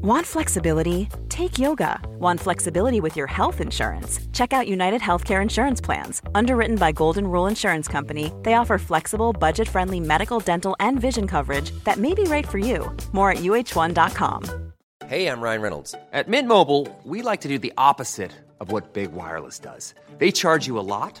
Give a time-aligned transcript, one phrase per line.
[0.00, 1.08] Want flexibility?
[1.28, 1.98] Take yoga.
[2.20, 4.20] Want flexibility with your health insurance?
[4.32, 6.22] Check out United Healthcare Insurance Plans.
[6.36, 11.26] Underwritten by Golden Rule Insurance Company, they offer flexible, budget friendly medical, dental, and vision
[11.26, 12.96] coverage that may be right for you.
[13.10, 14.72] More at uh1.com.
[15.08, 15.94] Hey, I'm Ryan Reynolds.
[16.12, 18.30] At Mint Mobile, we like to do the opposite
[18.60, 19.94] of what Big Wireless does.
[20.18, 21.20] They charge you a lot,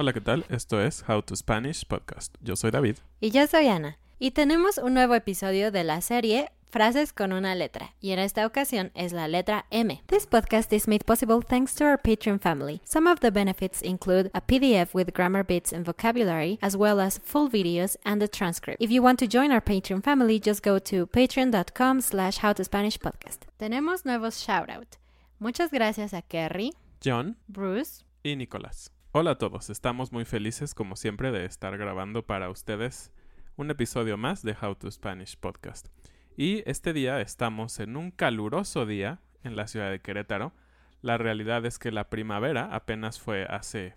[0.00, 0.44] Hola, ¿qué tal?
[0.48, 2.32] Esto es How to Spanish Podcast.
[2.40, 2.98] Yo soy David.
[3.20, 3.98] Y yo soy Ana.
[4.20, 8.46] Y tenemos un nuevo episodio de la serie Frases con una letra, y en esta
[8.46, 10.00] ocasión es la letra M.
[10.06, 12.80] This podcast is made possible thanks to our Patreon family.
[12.84, 17.18] Some of the benefits include a PDF with grammar bits and vocabulary, as well as
[17.18, 18.80] full videos and a transcript.
[18.80, 23.48] If you want to join our Patreon family, just go to patreon.com slash howtospanishpodcast.
[23.58, 24.96] Tenemos nuevos shoutout.
[25.40, 28.92] Muchas gracias a Kerry, John Bruce, y Nicolás.
[29.10, 33.10] Hola a todos, estamos muy felices como siempre de estar grabando para ustedes
[33.56, 35.88] un episodio más de How to Spanish Podcast.
[36.36, 40.52] Y este día estamos en un caluroso día en la ciudad de Querétaro.
[41.00, 43.94] La realidad es que la primavera apenas fue hace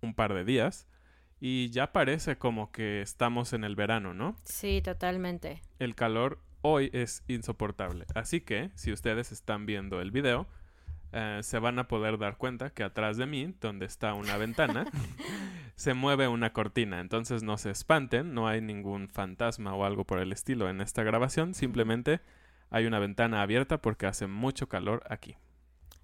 [0.00, 0.88] un par de días
[1.38, 4.34] y ya parece como que estamos en el verano, ¿no?
[4.42, 5.62] Sí, totalmente.
[5.78, 8.06] El calor hoy es insoportable.
[8.16, 10.48] Así que, si ustedes están viendo el video,
[11.12, 14.86] eh, se van a poder dar cuenta que atrás de mí, donde está una ventana,
[15.76, 17.00] se mueve una cortina.
[17.00, 21.02] Entonces no se espanten, no hay ningún fantasma o algo por el estilo en esta
[21.02, 21.54] grabación.
[21.54, 22.20] Simplemente
[22.70, 25.36] hay una ventana abierta porque hace mucho calor aquí.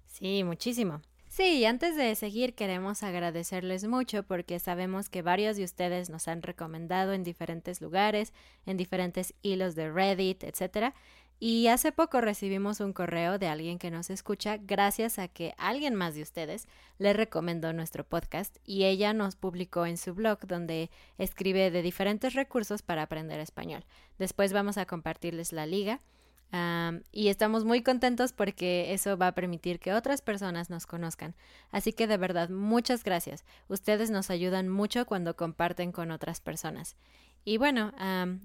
[0.05, 1.01] Sí, muchísimo.
[1.27, 6.41] Sí, antes de seguir queremos agradecerles mucho porque sabemos que varios de ustedes nos han
[6.41, 8.33] recomendado en diferentes lugares,
[8.65, 10.95] en diferentes hilos de Reddit, etcétera.
[11.41, 15.95] Y hace poco recibimos un correo de alguien que nos escucha gracias a que alguien
[15.95, 16.67] más de ustedes
[16.97, 22.33] le recomendó nuestro podcast y ella nos publicó en su blog donde escribe de diferentes
[22.33, 23.85] recursos para aprender español.
[24.17, 26.01] Después vamos a compartirles la liga.
[27.13, 31.35] y estamos muy contentos porque eso va a permitir que otras personas nos conozcan.
[31.71, 33.45] Así que de verdad, muchas gracias.
[33.69, 36.97] Ustedes nos ayudan mucho cuando comparten con otras personas.
[37.45, 37.93] Y bueno,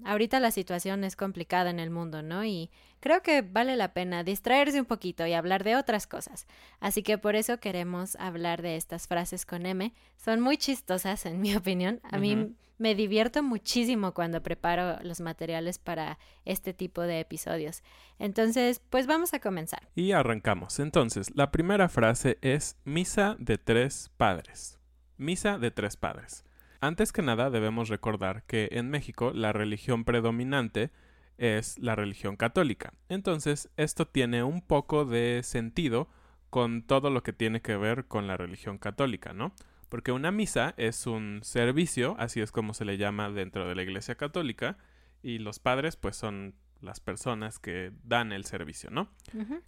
[0.03, 2.43] ahorita la situación es complicada en el mundo, ¿no?
[2.43, 6.47] Y creo que vale la pena distraerse un poquito y hablar de otras cosas.
[6.79, 9.93] Así que por eso queremos hablar de estas frases con M.
[10.17, 11.99] Son muy chistosas, en mi opinión.
[12.03, 17.83] A mí me divierto muchísimo cuando preparo los materiales para este tipo de episodios.
[18.19, 19.87] Entonces, pues vamos a comenzar.
[19.95, 20.79] Y arrancamos.
[20.79, 24.79] Entonces, la primera frase es misa de tres padres.
[25.17, 26.43] Misa de tres padres.
[26.85, 30.91] Antes que nada debemos recordar que en México la religión predominante
[31.39, 32.93] es la religión católica.
[33.09, 36.07] Entonces esto tiene un poco de sentido
[36.51, 39.51] con todo lo que tiene que ver con la religión católica, ¿no?
[39.89, 43.81] Porque una misa es un servicio, así es como se le llama dentro de la
[43.81, 44.77] Iglesia Católica,
[45.23, 49.09] y los padres pues son las personas que dan el servicio, ¿no?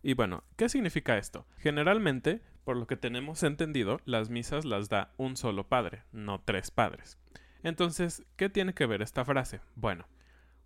[0.04, 1.48] Y bueno, ¿qué significa esto?
[1.58, 6.70] Generalmente por lo que tenemos entendido, las misas las da un solo padre, no tres
[6.70, 7.18] padres.
[7.64, 9.62] Entonces, ¿qué tiene que ver esta frase?
[9.76, 10.06] Bueno,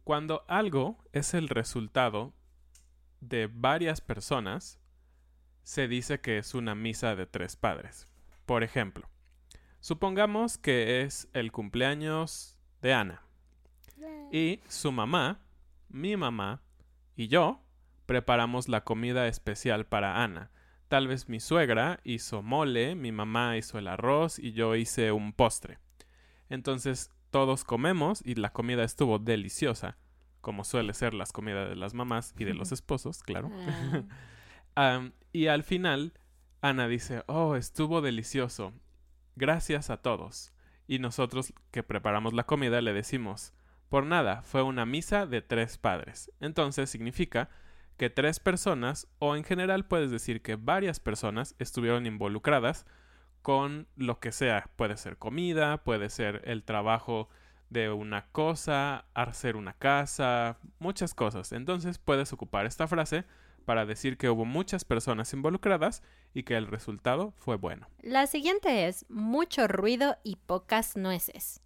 [0.04, 2.34] cuando algo es el resultado
[3.20, 4.80] de varias personas,
[5.62, 8.08] se dice que es una misa de tres padres.
[8.48, 9.08] Por ejemplo,
[9.80, 13.22] supongamos que es el cumpleaños de Ana.
[14.32, 15.40] Y su mamá,
[15.88, 16.64] mi mamá
[17.16, 17.62] y yo
[18.08, 20.50] preparamos la comida especial para Ana
[20.92, 25.32] Tal vez mi suegra hizo mole, mi mamá hizo el arroz y yo hice un
[25.32, 25.80] postre.
[26.50, 29.96] Entonces todos comemos y la comida estuvo deliciosa,
[30.42, 33.50] como suele ser las comidas de las mamás y de los esposos, claro.
[34.76, 35.08] Ah.
[35.32, 36.12] y al final
[36.60, 38.74] Ana dice, oh, estuvo delicioso.
[39.38, 40.52] Gracias a todos.
[40.88, 43.54] Y nosotros que preparamos la comida le decimos,
[43.88, 46.34] por nada, fue una misa de tres padres.
[46.42, 47.50] Entonces significa
[48.02, 52.88] que tres personas, o en general puedes decir que varias personas estuvieron involucradas
[53.44, 54.72] con lo que sea.
[54.76, 57.30] Puede ser comida, puede ser el trabajo
[57.70, 61.52] de una cosa, hacer una casa, muchas cosas.
[61.52, 63.24] Entonces puedes ocupar esta frase
[63.66, 66.02] para decir que hubo muchas personas involucradas
[66.34, 67.88] y que el resultado fue bueno.
[68.02, 71.62] La siguiente es mucho ruido y pocas nueces.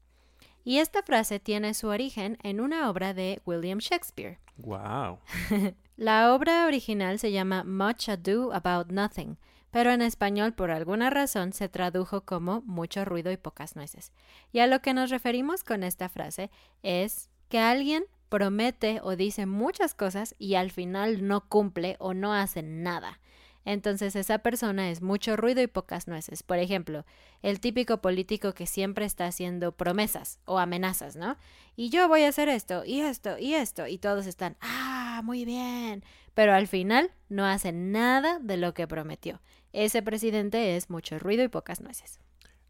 [0.66, 4.40] Y esta frase tiene su origen en una obra de William Shakespeare.
[4.58, 5.20] Wow.
[5.98, 9.38] La obra original se llama Much Ado About Nothing,
[9.72, 14.12] pero en español por alguna razón se tradujo como mucho ruido y pocas nueces.
[14.52, 16.52] Y a lo que nos referimos con esta frase
[16.84, 22.34] es que alguien promete o dice muchas cosas y al final no cumple o no
[22.34, 23.22] hace nada.
[23.64, 26.44] Entonces esa persona es mucho ruido y pocas nueces.
[26.44, 27.06] Por ejemplo,
[27.42, 31.38] el típico político que siempre está haciendo promesas o amenazas, ¿no?
[31.78, 35.46] Y yo voy a hacer esto y esto y esto y todos están, ah, muy
[35.46, 36.04] bien,
[36.34, 39.42] pero al final no hace nada de lo que prometió.
[39.74, 42.20] Ese presidente es mucho ruido y pocas nueces.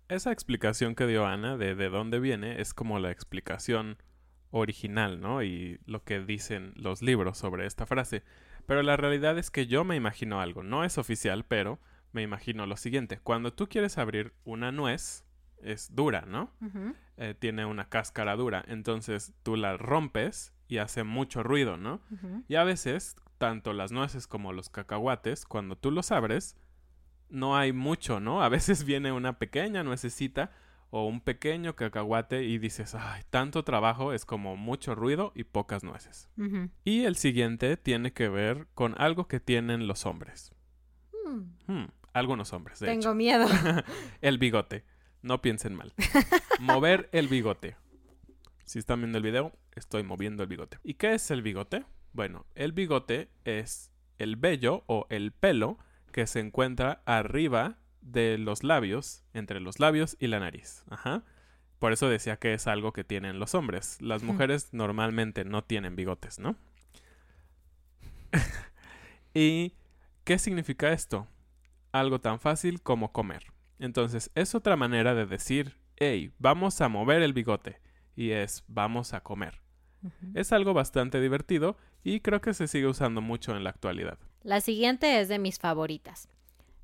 [0.07, 3.97] Esa explicación que dio Ana de de dónde viene es como la explicación
[4.51, 5.43] original, ¿no?
[5.43, 8.23] Y lo que dicen los libros sobre esta frase.
[8.65, 10.63] Pero la realidad es que yo me imagino algo.
[10.63, 11.79] No es oficial, pero
[12.11, 13.19] me imagino lo siguiente.
[13.19, 15.25] Cuando tú quieres abrir una nuez,
[15.61, 16.51] es dura, ¿no?
[17.17, 18.63] Eh, tiene una cáscara dura.
[18.67, 22.01] Entonces tú la rompes y hace mucho ruido, ¿no?
[22.47, 26.57] Y a veces, tanto las nueces como los cacahuates, cuando tú los abres,
[27.29, 28.43] no hay mucho, ¿no?
[28.43, 30.51] A veces viene una pequeña nuececita
[30.89, 35.83] o un pequeño cacahuate y dices, ay, tanto trabajo es como mucho ruido y pocas
[35.83, 36.29] nueces.
[36.83, 40.53] Y el siguiente tiene que ver con algo que tienen los hombres.
[41.25, 41.41] Hmm.
[41.67, 43.47] Hmm, algunos hombres, de Tengo miedo.
[44.21, 44.85] el bigote.
[45.21, 45.93] No piensen mal.
[46.59, 47.75] Mover el bigote.
[48.65, 50.79] Si están viendo el video, estoy moviendo el bigote.
[50.83, 51.85] ¿Y qué es el bigote?
[52.13, 55.77] Bueno, el bigote es el vello o el pelo
[56.11, 60.83] que se encuentra arriba de los labios, entre los labios y la nariz.
[60.89, 61.23] Ajá.
[61.77, 64.01] Por eso decía que es algo que tienen los hombres.
[64.01, 66.55] Las mujeres normalmente no tienen bigotes, ¿no?
[69.33, 69.73] ¿Y
[70.23, 71.27] qué significa esto?
[71.91, 73.51] Algo tan fácil como comer.
[73.77, 77.84] Entonces, es otra manera de decir, hey, vamos a mover el bigote.
[78.15, 79.61] Y es, vamos a comer.
[80.35, 84.19] Es algo bastante divertido y creo que se sigue usando mucho en la actualidad.
[84.43, 86.29] La siguiente es de mis favoritas.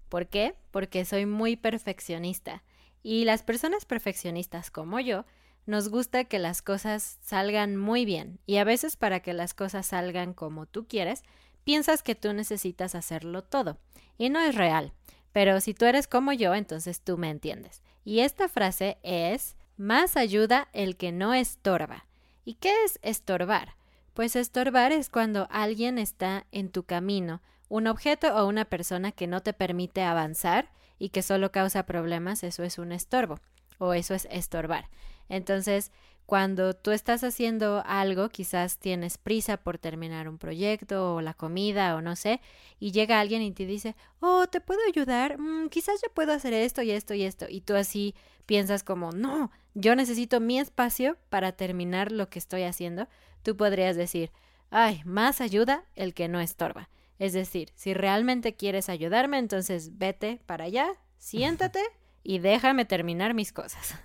[0.10, 0.56] ¿Por qué?
[0.72, 2.63] Porque soy muy perfeccionista.
[3.04, 5.25] Y las personas perfeccionistas como yo,
[5.66, 8.39] nos gusta que las cosas salgan muy bien.
[8.45, 11.24] Y a veces para que las cosas salgan como tú quieres,
[11.63, 13.78] piensas que tú necesitas hacerlo todo.
[14.18, 14.94] Y no es real.
[15.31, 17.81] Pero si tú eres como yo, entonces tú me entiendes.
[18.04, 22.06] Y esta frase es, más ayuda el que no estorba.
[22.45, 23.75] ¿Y qué es estorbar?
[24.13, 29.28] Pues estorbar es cuando alguien está en tu camino un objeto o una persona que
[29.28, 30.69] no te permite avanzar
[31.00, 33.39] y que solo causa problemas, eso es un estorbo
[33.80, 34.89] o eso es estorbar.
[35.30, 35.92] Entonces,
[36.25, 41.95] cuando tú estás haciendo algo, quizás tienes prisa por terminar un proyecto o la comida
[41.95, 42.39] o no sé,
[42.80, 45.39] y llega alguien y te dice, oh, ¿te puedo ayudar?
[45.39, 47.48] Mm, quizás yo puedo hacer esto y esto y esto.
[47.50, 48.13] Y tú así
[48.51, 53.07] piensas como, no, yo necesito mi espacio para terminar lo que estoy haciendo.
[53.43, 54.29] Tú podrías decir,
[54.71, 56.89] ay, más ayuda el que no estorba.
[57.17, 61.79] Es decir, si realmente quieres ayudarme, entonces vete para allá, siéntate
[62.23, 63.95] y déjame terminar mis cosas.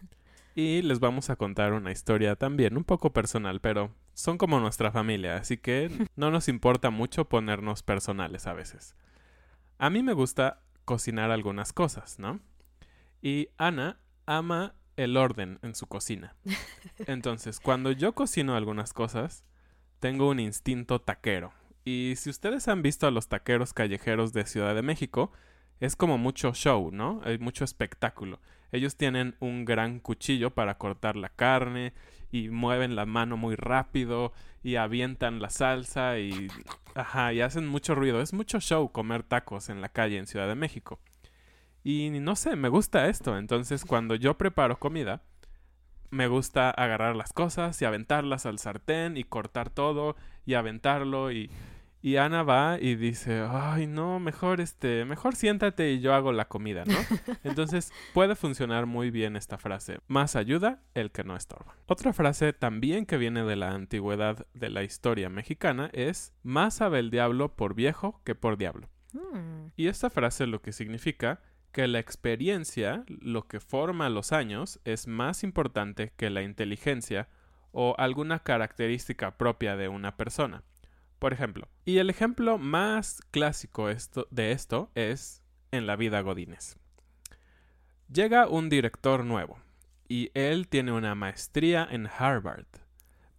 [0.55, 4.93] Y les vamos a contar una historia también, un poco personal, pero son como nuestra
[4.93, 8.95] familia, así que no nos importa mucho ponernos personales a veces.
[9.79, 12.39] A mí me gusta cocinar algunas cosas, ¿no?
[13.21, 16.37] Y Ana ama el orden en su cocina.
[17.07, 19.45] Entonces, cuando yo cocino algunas cosas,
[20.01, 21.53] tengo un instinto taquero.
[21.85, 25.31] Y si ustedes han visto a los taqueros callejeros de Ciudad de México,
[25.81, 27.21] es como mucho show, ¿no?
[27.25, 28.41] Hay mucho espectáculo.
[28.73, 31.93] Ellos tienen un gran cuchillo para cortar la carne
[32.33, 36.49] y mueven la mano muy rápido y avientan la salsa y
[36.95, 38.21] ajá, y hacen mucho ruido.
[38.21, 40.99] Es mucho show comer tacos en la calle en Ciudad de México.
[41.89, 43.39] Y no sé, me gusta esto.
[43.39, 45.23] Entonces, cuando yo preparo comida,
[46.11, 51.49] me gusta agarrar las cosas y aventarlas al sartén y cortar todo y aventarlo y
[52.03, 56.47] y Ana va y dice, ay, no, mejor este, mejor siéntate y yo hago la
[56.47, 56.95] comida, ¿no?
[57.45, 59.99] Entonces puede funcionar muy bien esta frase.
[60.07, 61.75] Más ayuda el que no estorba.
[61.87, 67.01] Otra frase también que viene de la antigüedad de la historia mexicana es, más sabe
[67.01, 68.89] el diablo por viejo que por diablo.
[69.13, 69.73] Hmm.
[69.77, 71.41] Y esta frase lo que significa
[71.77, 77.29] que la experiencia, lo que forma los años, es más importante que la inteligencia
[77.71, 80.63] o alguna característica propia de una persona.
[81.19, 83.89] Por ejemplo, y el ejemplo más clásico
[84.31, 86.79] de esto es en la vida Godínez.
[88.11, 89.59] Llega un director nuevo
[90.09, 92.69] y él tiene una maestría en Harvard,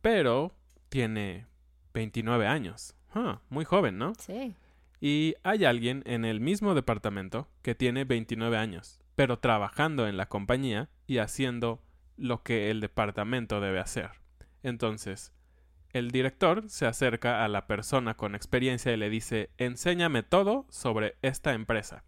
[0.04, 0.54] pero
[0.90, 1.48] tiene
[1.96, 2.94] 29 años.
[3.16, 4.14] Ah, muy joven, ¿no?
[4.20, 4.56] Sí.
[5.00, 10.28] Y hay alguien en el mismo departamento que tiene 29 años, pero trabajando en la
[10.28, 11.84] compañía y haciendo
[12.18, 14.12] lo que el departamento debe hacer.
[14.64, 15.34] Entonces,
[15.94, 21.16] el director se acerca a la persona con experiencia y le dice, enséñame todo sobre
[21.22, 22.04] esta empresa.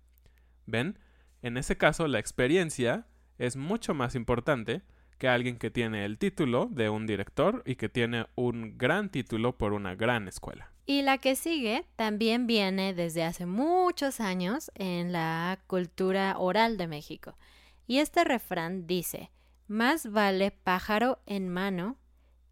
[0.66, 1.00] ¿Ven?
[1.42, 4.82] En ese caso, la experiencia es mucho más importante
[5.18, 9.58] que alguien que tiene el título de un director y que tiene un gran título
[9.58, 10.72] por una gran escuela.
[10.90, 16.88] Y la que sigue también viene desde hace muchos años en la cultura oral de
[16.88, 17.38] México.
[17.86, 19.30] Y este refrán dice,
[19.68, 21.96] más vale pájaro en mano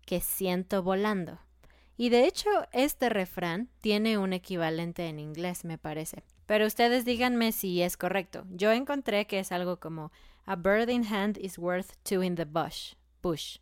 [0.06, 1.40] que ciento volando.
[1.98, 6.22] Y de hecho, este refrán tiene un equivalente en inglés, me parece.
[6.46, 8.46] Pero ustedes díganme si es correcto.
[8.52, 10.12] Yo encontré que es algo como
[10.46, 12.94] A bird in hand is worth two in the bush.
[13.24, 13.58] Bush.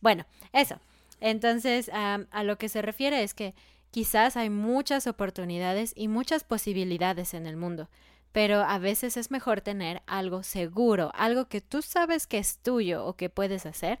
[0.00, 0.78] Bueno, eso.
[1.20, 3.54] Entonces, a lo que se refiere es que
[3.90, 7.88] quizás hay muchas oportunidades y muchas posibilidades en el mundo,
[8.32, 13.06] pero a veces es mejor tener algo seguro, algo que tú sabes que es tuyo
[13.06, 13.98] o que puedes hacer,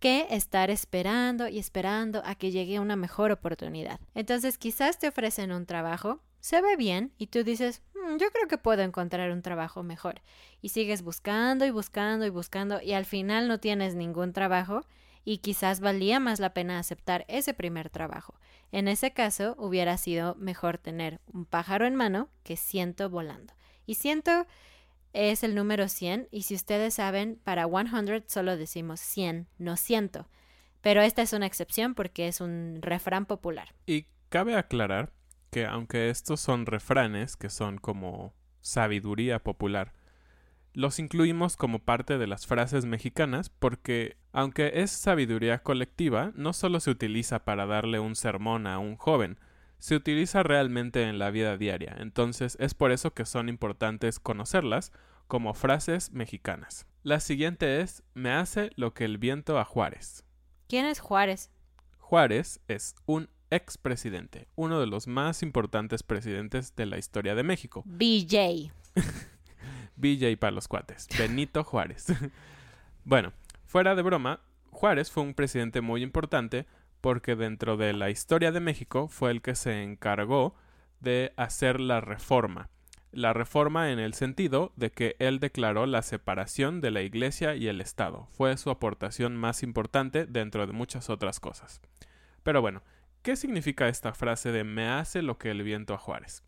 [0.00, 4.00] que estar esperando y esperando a que llegue una mejor oportunidad.
[4.14, 8.46] Entonces quizás te ofrecen un trabajo, se ve bien y tú dices, mm, yo creo
[8.48, 10.20] que puedo encontrar un trabajo mejor.
[10.60, 14.82] Y sigues buscando y buscando y buscando y al final no tienes ningún trabajo
[15.24, 18.38] y quizás valía más la pena aceptar ese primer trabajo.
[18.72, 23.54] En ese caso hubiera sido mejor tener un pájaro en mano que ciento volando.
[23.86, 24.46] Y ciento
[25.12, 30.28] es el número 100 y si ustedes saben, para 100 solo decimos 100, no ciento.
[30.80, 33.74] Pero esta es una excepción porque es un refrán popular.
[33.86, 35.12] Y cabe aclarar
[35.50, 39.92] que aunque estos son refranes que son como sabiduría popular,
[40.74, 46.80] los incluimos como parte de las frases mexicanas porque, aunque es sabiduría colectiva, no solo
[46.80, 49.38] se utiliza para darle un sermón a un joven,
[49.78, 54.92] se utiliza realmente en la vida diaria, entonces es por eso que son importantes conocerlas
[55.26, 56.86] como frases mexicanas.
[57.02, 60.24] La siguiente es Me hace lo que el viento a Juárez.
[60.68, 61.50] ¿Quién es Juárez?
[61.98, 67.82] Juárez es un expresidente, uno de los más importantes presidentes de la historia de México.
[67.86, 68.72] BJ.
[69.98, 72.06] BJ para los cuates, Benito Juárez.
[73.04, 73.32] bueno,
[73.66, 74.40] fuera de broma,
[74.70, 76.66] Juárez fue un presidente muy importante
[77.00, 80.54] porque dentro de la historia de México fue el que se encargó
[81.00, 82.70] de hacer la reforma.
[83.10, 87.68] La reforma en el sentido de que él declaró la separación de la Iglesia y
[87.68, 88.26] el Estado.
[88.30, 91.80] Fue su aportación más importante dentro de muchas otras cosas.
[92.42, 92.82] Pero bueno,
[93.22, 96.42] ¿qué significa esta frase de me hace lo que el viento a Juárez?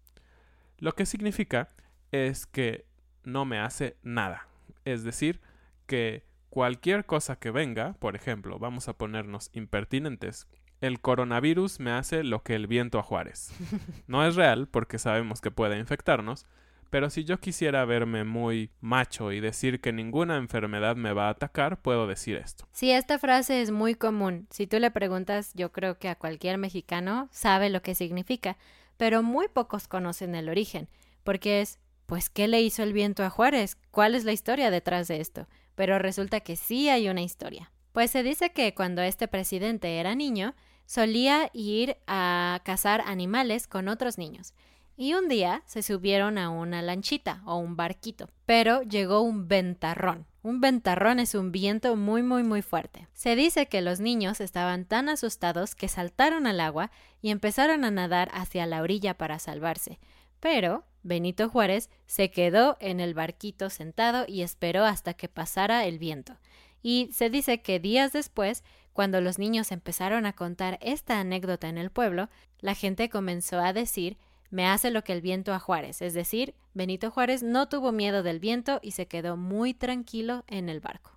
[0.79, 1.71] Lo que significa
[2.13, 2.87] es que
[3.33, 4.47] no me hace nada.
[4.85, 5.41] Es decir,
[5.87, 10.47] que cualquier cosa que venga, por ejemplo, vamos a ponernos impertinentes,
[10.81, 13.53] el coronavirus me hace lo que el viento a Juárez.
[14.07, 16.47] No es real porque sabemos que puede infectarnos,
[16.91, 21.31] pero si yo quisiera verme muy macho y decir que ninguna enfermedad me va a
[21.31, 22.67] atacar, puedo decir esto.
[22.73, 24.49] Sí, esta frase es muy común.
[24.51, 28.57] Si tú le preguntas, yo creo que a cualquier mexicano sabe lo que significa,
[28.97, 30.89] pero muy pocos conocen el origen,
[31.23, 31.79] porque es,
[32.11, 33.79] pues, ¿qué le hizo el viento a Juárez?
[33.93, 35.47] ¿Cuál es la historia detrás de esto?
[35.77, 37.71] Pero resulta que sí hay una historia.
[37.93, 43.87] Pues se dice que cuando este presidente era niño, solía ir a cazar animales con
[43.87, 44.55] otros niños.
[44.97, 50.27] Y un día se subieron a una lanchita o un barquito, pero llegó un ventarrón.
[50.43, 53.07] Un ventarrón es un viento muy muy muy fuerte.
[53.15, 56.91] Se dice que los niños estaban tan asustados que saltaron al agua
[57.23, 60.01] y empezaron a nadar hacia la orilla para salvarse.
[60.41, 65.99] Pero Benito Juárez se quedó en el barquito sentado y esperó hasta que pasara el
[65.99, 66.37] viento.
[66.83, 71.79] Y se dice que días después cuando los niños empezaron a contar esta anécdota en
[71.79, 72.29] el pueblo,
[72.61, 74.19] la gente comenzó a decir
[74.51, 78.25] me hace lo que el viento a Juárez, es decir, Benito Juárez no tuvo miedo
[78.25, 81.13] del viento y se quedó muy tranquilo en el barco.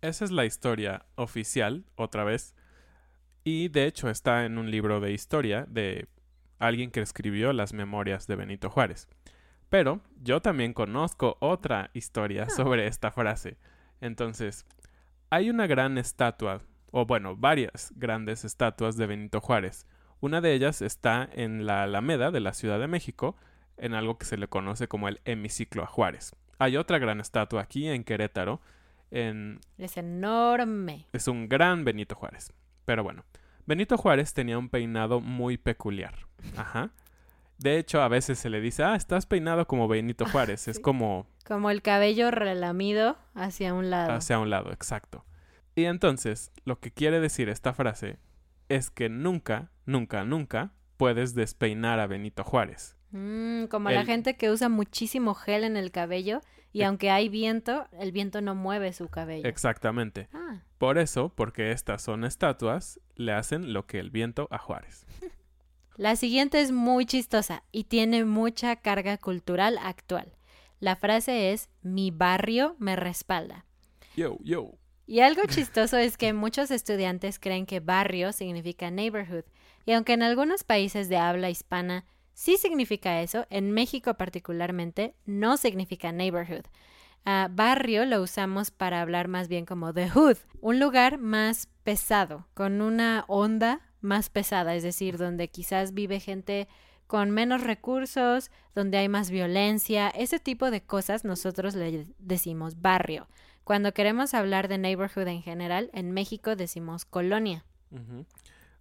[0.00, 2.54] Esa es la historia oficial, otra vez,
[3.42, 6.06] y de hecho está en un libro de historia de
[6.66, 9.08] alguien que escribió las memorias de Benito Juárez.
[9.70, 12.50] Pero yo también conozco otra historia ah.
[12.50, 13.56] sobre esta frase.
[14.00, 14.66] Entonces,
[15.30, 19.86] hay una gran estatua, o bueno, varias grandes estatuas de Benito Juárez.
[20.20, 23.36] Una de ellas está en la Alameda de la Ciudad de México,
[23.76, 26.34] en algo que se le conoce como el hemiciclo a Juárez.
[26.58, 28.60] Hay otra gran estatua aquí en Querétaro.
[29.10, 29.60] En...
[29.76, 31.06] Es enorme.
[31.12, 32.52] Es un gran Benito Juárez.
[32.84, 33.24] Pero bueno,
[33.66, 36.14] Benito Juárez tenía un peinado muy peculiar.
[36.56, 36.90] Ajá.
[37.58, 40.68] De hecho, a veces se le dice, ah, estás peinado como Benito Juárez.
[40.68, 41.26] Es como...
[41.46, 44.12] Como el cabello relamido hacia un lado.
[44.12, 45.24] Hacia un lado, exacto.
[45.74, 48.18] Y entonces, lo que quiere decir esta frase
[48.68, 52.93] es que nunca, nunca, nunca puedes despeinar a Benito Juárez.
[53.16, 56.40] Mm, como la gente que usa muchísimo gel en el cabello
[56.72, 59.48] y aunque hay viento, el viento no mueve su cabello.
[59.48, 60.28] Exactamente.
[60.32, 60.62] Ah.
[60.78, 65.06] Por eso, porque estas son estatuas, le hacen lo que el viento a Juárez.
[65.96, 70.34] La siguiente es muy chistosa y tiene mucha carga cultural actual.
[70.80, 73.64] La frase es mi barrio me respalda.
[74.16, 74.72] Yo, yo.
[75.06, 79.44] Y algo chistoso es que muchos estudiantes creen que barrio significa neighborhood,
[79.86, 82.04] y aunque en algunos países de habla hispana
[82.34, 86.64] sí significa eso, en México particularmente no significa neighborhood.
[87.24, 92.46] Ah, barrio lo usamos para hablar más bien como the hood, un lugar más pesado,
[92.52, 96.68] con una onda más pesada, es decir, donde quizás vive gente
[97.06, 103.28] con menos recursos, donde hay más violencia, ese tipo de cosas nosotros le decimos barrio.
[103.64, 107.64] Cuando queremos hablar de neighborhood en general, en México decimos colonia.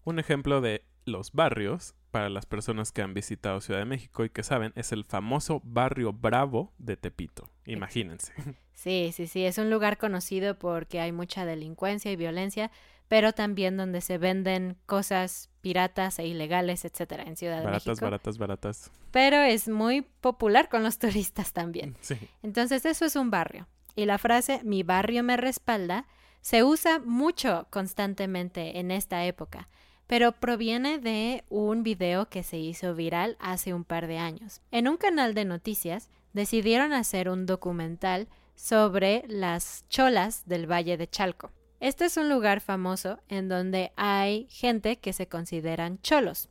[0.04, 4.30] Un ejemplo de los barrios, para las personas que han visitado Ciudad de México y
[4.30, 7.50] que saben, es el famoso barrio Bravo de Tepito.
[7.66, 8.34] Imagínense.
[8.74, 12.70] Sí, sí, sí, es un lugar conocido porque hay mucha delincuencia y violencia,
[13.08, 17.86] pero también donde se venden cosas piratas e ilegales, etcétera, en Ciudad de México.
[17.86, 18.92] Baratas, baratas, baratas.
[19.12, 21.96] Pero es muy popular con los turistas también.
[22.02, 22.18] Sí.
[22.42, 23.68] Entonces, eso es un barrio.
[23.96, 26.06] Y la frase mi barrio me respalda
[26.44, 29.70] se usa mucho constantemente en esta época,
[30.08, 34.62] pero proviene de un video que se hizo viral hace un par de años.
[34.72, 41.08] En un canal de noticias decidieron hacer un documental sobre las cholas del Valle de
[41.08, 41.52] Chalco.
[41.80, 46.50] Este es un lugar famoso en donde hay gente que se consideran cholos.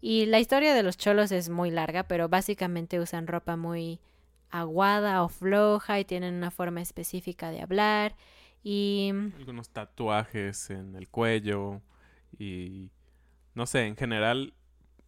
[0.00, 4.00] Y la historia de los cholos es muy larga, pero básicamente usan ropa muy
[4.50, 8.14] aguada o floja y tienen una forma específica de hablar
[8.62, 11.82] y algunos tatuajes en el cuello
[12.38, 12.90] y
[13.54, 14.54] no sé, en general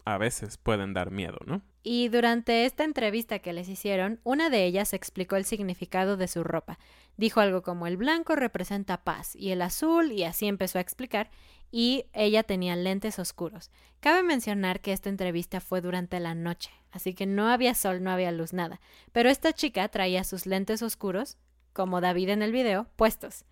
[0.04, 1.62] a veces pueden dar miedo, ¿no?
[1.83, 6.44] Y durante esta entrevista que les hicieron, una de ellas explicó el significado de su
[6.44, 6.78] ropa.
[7.16, 11.31] Dijo algo como el blanco representa paz y el azul y así empezó a explicar
[11.70, 13.70] y ella tenía lentes oscuros.
[14.00, 18.11] Cabe mencionar que esta entrevista fue durante la noche, así que no había sol, no
[18.11, 18.81] había luz, nada.
[19.12, 21.37] Pero esta chica traía sus lentes oscuros,
[21.72, 23.44] como David en el video, puestos.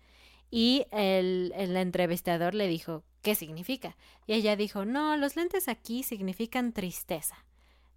[0.49, 3.97] Y el, el entrevistador le dijo, ¿qué significa?
[4.25, 7.43] Y ella dijo, no, los lentes aquí significan tristeza.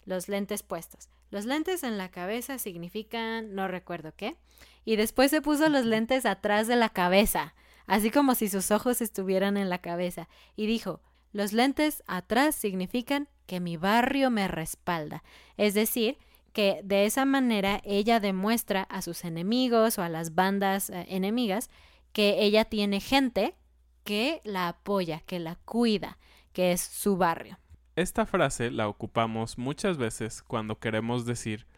[0.05, 1.09] Los lentes puestos.
[1.31, 4.37] Los lentes en la cabeza significan no recuerdo qué.
[4.85, 7.55] Y después se puso los lentes atrás de la cabeza
[7.91, 11.01] así como si sus ojos estuvieran en la cabeza, y dijo,
[11.33, 15.25] los lentes atrás significan que mi barrio me respalda,
[15.57, 16.17] es decir,
[16.53, 21.69] que de esa manera ella demuestra a sus enemigos o a las bandas eh, enemigas
[22.13, 23.57] que ella tiene gente
[24.11, 26.19] que la apoya, que la cuida,
[26.53, 27.61] que es su barrio.
[27.95, 31.69] Esta frase la ocupamos muchas veces cuando queremos decir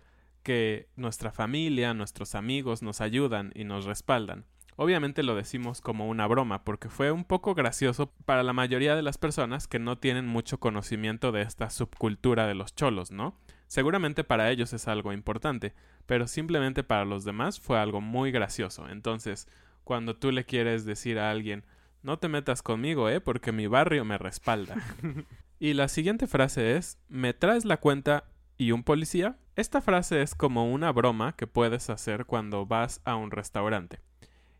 [0.42, 4.46] que nuestra familia, nuestros amigos nos ayudan y nos respaldan.
[4.76, 9.02] Obviamente lo decimos como una broma, porque fue un poco gracioso para la mayoría de
[9.02, 13.36] las personas que no tienen mucho conocimiento de esta subcultura de los cholos, ¿no?
[13.66, 15.74] Seguramente para ellos es algo importante,
[16.06, 18.88] pero simplemente para los demás fue algo muy gracioso.
[18.88, 19.48] Entonces,
[19.84, 21.66] cuando tú le quieres decir a alguien,
[22.02, 23.20] no te metas conmigo, ¿eh?
[23.20, 24.76] Porque mi barrio me respalda.
[25.58, 28.24] y la siguiente frase es, ¿me traes la cuenta
[28.58, 29.36] y un policía?
[29.54, 34.00] Esta frase es como una broma que puedes hacer cuando vas a un restaurante.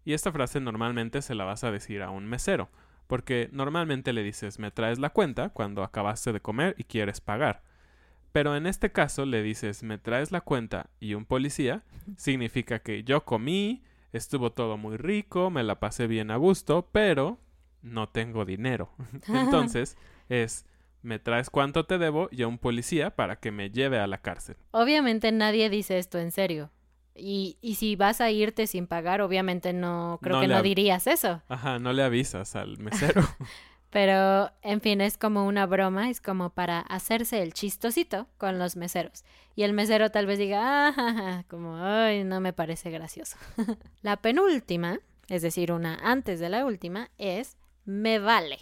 [0.05, 2.69] Y esta frase normalmente se la vas a decir a un mesero,
[3.07, 7.63] porque normalmente le dices me traes la cuenta cuando acabaste de comer y quieres pagar.
[8.33, 11.83] Pero en este caso le dices me traes la cuenta y un policía,
[12.17, 17.39] significa que yo comí, estuvo todo muy rico, me la pasé bien a gusto, pero
[17.83, 18.91] no tengo dinero.
[19.29, 19.97] Entonces
[20.29, 20.67] es
[21.03, 24.19] me traes cuánto te debo y a un policía para que me lleve a la
[24.19, 24.57] cárcel.
[24.71, 26.71] Obviamente nadie dice esto en serio.
[27.15, 31.43] Y, y si vas a irte sin pagar, obviamente no, creo que no dirías eso.
[31.49, 33.23] Ajá, no le avisas al mesero.
[33.93, 38.75] Pero, en fin, es como una broma, es como para hacerse el chistosito con los
[38.75, 39.23] meseros.
[39.55, 43.37] Y el mesero tal vez diga, ah, como, ay, no me parece gracioso.
[44.01, 48.61] la penúltima, es decir, una antes de la última, es me vale.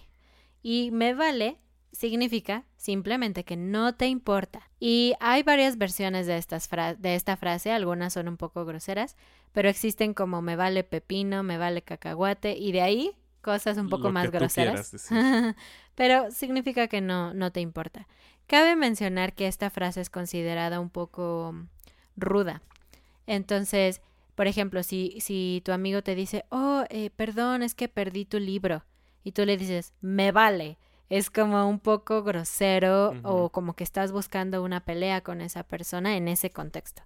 [0.65, 1.59] Y me vale
[1.93, 4.69] significa simplemente que no te importa.
[4.81, 9.17] Y hay varias versiones de, estas de esta frase, algunas son un poco groseras,
[9.53, 14.11] pero existen como me vale pepino, me vale cacahuate y de ahí cosas un poco
[14.11, 15.09] más groseras.
[15.95, 18.07] pero significa que no, no te importa.
[18.47, 21.55] Cabe mencionar que esta frase es considerada un poco
[22.17, 22.63] ruda.
[23.27, 24.01] Entonces,
[24.35, 28.39] por ejemplo, si, si tu amigo te dice, oh, eh, perdón, es que perdí tu
[28.39, 28.85] libro,
[29.23, 34.13] y tú le dices, me vale, es como un poco grosero o como que estás
[34.13, 37.03] buscando una pelea con esa persona en ese contexto.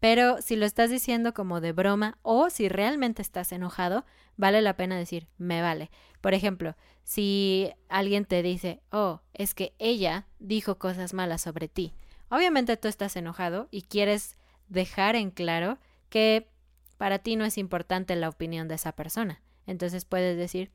[0.00, 4.04] Pero si lo estás diciendo como de broma o si realmente estás enojado,
[4.36, 5.90] vale la pena decir, me vale.
[6.20, 11.94] Por ejemplo, si alguien te dice, oh, es que ella dijo cosas malas sobre ti.
[12.28, 14.36] Obviamente tú estás enojado y quieres
[14.68, 15.78] dejar en claro
[16.10, 16.48] que
[16.96, 19.42] para ti no es importante la opinión de esa persona.
[19.66, 20.70] Entonces puedes decir,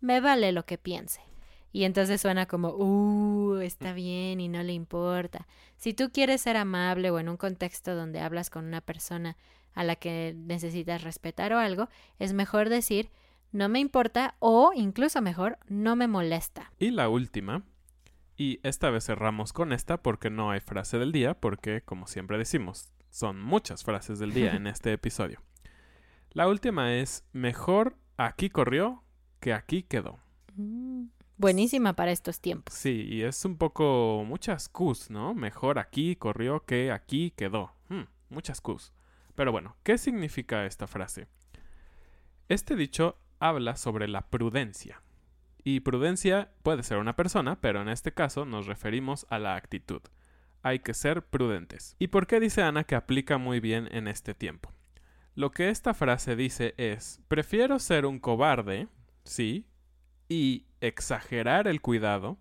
[0.00, 1.20] me vale lo que piense.
[1.72, 5.46] Y entonces suena como, uh, está bien y no le importa.
[5.76, 9.36] Si tú quieres ser amable o en un contexto donde hablas con una persona
[9.74, 13.10] a la que necesitas respetar o algo, es mejor decir,
[13.52, 16.72] no me importa o incluso mejor, no me molesta.
[16.78, 17.62] Y la última,
[18.36, 22.38] y esta vez cerramos con esta porque no hay frase del día, porque como siempre
[22.38, 25.40] decimos, son muchas frases del día en este episodio.
[26.30, 29.04] La última es, mejor aquí corrió
[29.40, 30.18] que aquí quedó.
[30.54, 30.91] Mm,
[31.42, 32.74] buenísima para estos tiempos.
[32.74, 35.34] Sí, y es un poco muchas cus, ¿no?
[35.34, 37.74] Mejor aquí corrió que aquí quedó.
[37.90, 38.94] Hmm, muchas cus.
[39.34, 41.26] Pero bueno, ¿qué significa esta frase?
[42.48, 45.02] Este dicho habla sobre la prudencia.
[45.64, 50.00] Y prudencia puede ser una persona, pero en este caso nos referimos a la actitud
[50.62, 51.96] hay que ser prudentes.
[51.98, 54.72] ¿Y por qué dice Ana que aplica muy bien en este tiempo?
[55.34, 58.88] Lo que esta frase dice es, prefiero ser un cobarde,
[59.24, 59.66] sí,
[60.32, 62.38] y exagerar el cuidado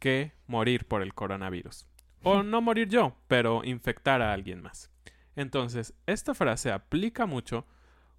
[0.00, 1.86] que morir por el coronavirus.
[2.24, 4.90] O no morir yo, pero infectar a alguien más.
[5.36, 7.66] Entonces, esta frase aplica mucho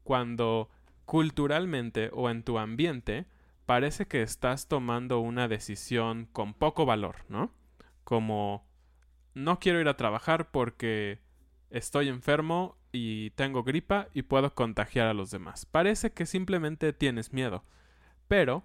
[0.04, 0.70] cuando
[1.06, 3.26] culturalmente o en tu ambiente
[3.66, 7.52] parece que estás tomando una decisión con poco valor, ¿no?
[8.06, 8.66] Como
[9.34, 11.20] no quiero ir a trabajar porque
[11.70, 15.66] estoy enfermo y tengo gripa y puedo contagiar a los demás.
[15.66, 17.66] Parece que simplemente tienes miedo,
[18.30, 18.64] pero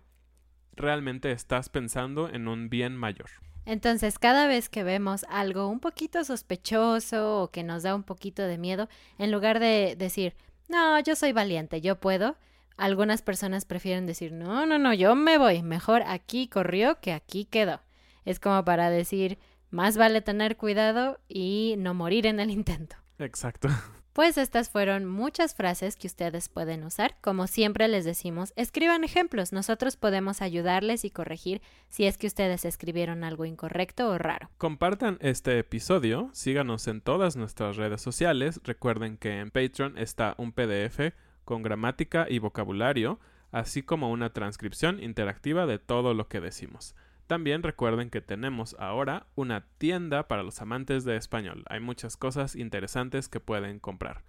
[0.74, 3.30] realmente estás pensando en un bien mayor.
[3.66, 8.42] Entonces, cada vez que vemos algo un poquito sospechoso o que nos da un poquito
[8.42, 10.34] de miedo, en lugar de decir,
[10.68, 12.36] no, yo soy valiente, yo puedo,
[12.76, 17.44] algunas personas prefieren decir, no, no, no, yo me voy, mejor aquí corrió que aquí
[17.44, 17.80] quedó.
[18.24, 19.38] Es como para decir,
[19.70, 22.96] más vale tener cuidado y no morir en el intento.
[23.18, 23.68] Exacto.
[24.20, 27.16] Pues estas fueron muchas frases que ustedes pueden usar.
[27.22, 29.50] Como siempre les decimos, escriban ejemplos.
[29.54, 34.50] Nosotros podemos ayudarles y corregir si es que ustedes escribieron algo incorrecto o raro.
[34.58, 38.60] Compartan este episodio, síganos en todas nuestras redes sociales.
[38.62, 41.14] Recuerden que en Patreon está un PDF
[41.46, 43.20] con gramática y vocabulario,
[43.52, 46.94] así como una transcripción interactiva de todo lo que decimos.
[47.30, 51.62] También recuerden que tenemos ahora una tienda para los amantes de español.
[51.68, 54.24] Hay muchas cosas interesantes que pueden comprar.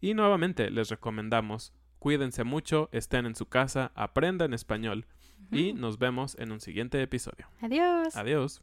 [0.00, 5.08] Y nuevamente les recomendamos, cuídense mucho, estén en su casa, aprendan español
[5.50, 7.48] y nos vemos en un siguiente episodio.
[7.60, 8.14] Adiós.
[8.14, 8.62] Adiós.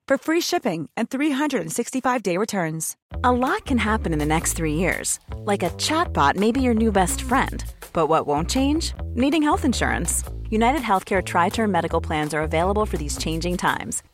[0.11, 2.97] for free shipping and 365-day returns.
[3.23, 5.21] A lot can happen in the next three years.
[5.37, 7.63] Like a chatbot may be your new best friend.
[7.93, 8.93] But what won't change?
[9.13, 10.25] Needing health insurance.
[10.49, 14.03] United Healthcare Tri-Term Medical Plans are available for these changing times.